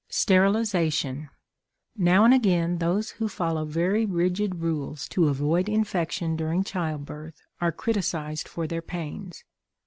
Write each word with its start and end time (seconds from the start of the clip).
STERILIZATION. 0.09 1.29
Now 1.95 2.25
and 2.25 2.33
again, 2.33 2.79
those 2.79 3.11
who 3.11 3.29
follow 3.29 3.65
very 3.65 4.03
rigid 4.03 4.55
rules 4.55 5.07
to 5.09 5.27
avoid 5.29 5.69
infection 5.69 6.35
during 6.35 6.63
childbirth 6.63 7.39
are 7.59 7.71
criticized 7.71 8.47
for 8.47 8.65
their 8.65 8.81
pains. 8.81 9.43